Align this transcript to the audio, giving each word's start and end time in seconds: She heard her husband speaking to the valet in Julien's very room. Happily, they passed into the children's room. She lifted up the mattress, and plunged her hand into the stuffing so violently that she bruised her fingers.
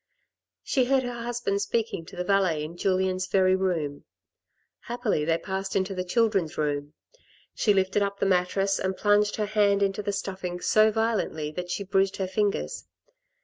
She 0.63 0.85
heard 0.85 1.03
her 1.03 1.21
husband 1.21 1.61
speaking 1.61 2.05
to 2.07 2.15
the 2.15 2.23
valet 2.23 2.63
in 2.63 2.75
Julien's 2.75 3.27
very 3.27 3.55
room. 3.55 4.03
Happily, 4.85 5.23
they 5.25 5.37
passed 5.37 5.75
into 5.75 5.93
the 5.93 6.03
children's 6.03 6.57
room. 6.57 6.95
She 7.53 7.71
lifted 7.71 8.01
up 8.01 8.17
the 8.19 8.25
mattress, 8.25 8.79
and 8.79 8.97
plunged 8.97 9.35
her 9.35 9.45
hand 9.45 9.83
into 9.83 10.01
the 10.01 10.11
stuffing 10.11 10.59
so 10.59 10.91
violently 10.91 11.51
that 11.51 11.69
she 11.69 11.83
bruised 11.83 12.17
her 12.17 12.25
fingers. 12.25 12.85